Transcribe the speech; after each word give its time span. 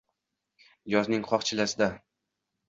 yozning 0.93 1.27
qoq 1.27 1.45
chillasida 1.51 1.91